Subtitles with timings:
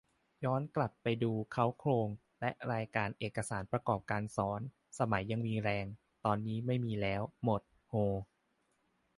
[0.45, 2.09] ย้อนกลับไปดูเค้าโครง
[2.41, 4.61] และรายการเอกสารประกอบการสอน
[4.99, 5.85] สมัยยังมีแรง
[6.25, 7.93] ตอนนี้ไม่มีแล้ว หมด โฮ